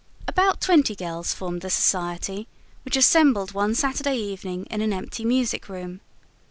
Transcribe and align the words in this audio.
About 0.27 0.59
twenty 0.61 0.95
girls 0.95 1.31
formed 1.31 1.61
the 1.61 1.69
Society, 1.69 2.47
which 2.83 2.97
assembled 2.97 3.51
one 3.51 3.75
Saturday 3.75 4.15
evening 4.17 4.65
in 4.71 4.81
an 4.81 4.91
empty 4.93 5.23
music 5.23 5.69
room. 5.69 6.01